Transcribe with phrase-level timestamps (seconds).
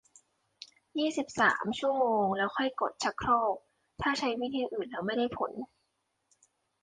[0.97, 3.55] ยี่สิบสาม ชั่วโมง แล้วค่อยกดชักโครก
[4.01, 5.51] ถ้าใช้วิธีอื่นแล้วไม่ได้ผล